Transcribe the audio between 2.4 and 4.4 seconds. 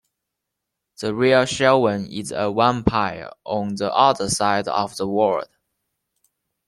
vampire on the other